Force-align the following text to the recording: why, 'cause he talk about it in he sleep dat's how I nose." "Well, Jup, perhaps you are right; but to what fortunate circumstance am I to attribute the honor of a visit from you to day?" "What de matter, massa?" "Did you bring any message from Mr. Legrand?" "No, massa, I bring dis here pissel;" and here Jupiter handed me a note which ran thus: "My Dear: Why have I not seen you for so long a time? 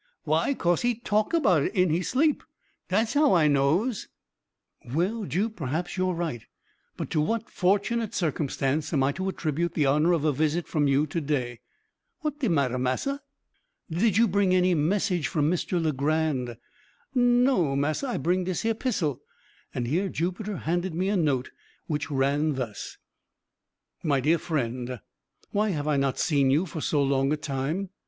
why, 0.23 0.55
'cause 0.55 0.81
he 0.81 0.95
talk 0.95 1.31
about 1.31 1.61
it 1.61 1.75
in 1.75 1.91
he 1.91 2.01
sleep 2.01 2.41
dat's 2.89 3.13
how 3.13 3.35
I 3.35 3.47
nose." 3.47 4.07
"Well, 4.83 5.25
Jup, 5.25 5.55
perhaps 5.55 5.95
you 5.95 6.09
are 6.09 6.15
right; 6.15 6.43
but 6.97 7.11
to 7.11 7.21
what 7.21 7.51
fortunate 7.51 8.15
circumstance 8.15 8.91
am 8.93 9.03
I 9.03 9.11
to 9.11 9.29
attribute 9.29 9.75
the 9.75 9.85
honor 9.85 10.13
of 10.13 10.25
a 10.25 10.33
visit 10.33 10.67
from 10.67 10.87
you 10.87 11.05
to 11.05 11.21
day?" 11.21 11.59
"What 12.21 12.39
de 12.39 12.49
matter, 12.49 12.79
massa?" 12.79 13.21
"Did 13.91 14.17
you 14.17 14.27
bring 14.27 14.55
any 14.55 14.73
message 14.73 15.27
from 15.27 15.51
Mr. 15.51 15.79
Legrand?" 15.79 16.57
"No, 17.13 17.75
massa, 17.75 18.07
I 18.07 18.17
bring 18.17 18.45
dis 18.45 18.63
here 18.63 18.73
pissel;" 18.73 19.21
and 19.71 19.85
here 19.87 20.09
Jupiter 20.09 20.57
handed 20.57 20.95
me 20.95 21.09
a 21.09 21.15
note 21.15 21.51
which 21.85 22.09
ran 22.09 22.55
thus: 22.55 22.97
"My 24.01 24.19
Dear: 24.19 24.39
Why 25.51 25.69
have 25.69 25.87
I 25.87 25.97
not 25.97 26.17
seen 26.17 26.49
you 26.49 26.65
for 26.65 26.81
so 26.81 27.03
long 27.03 27.31
a 27.31 27.37
time? 27.37 27.91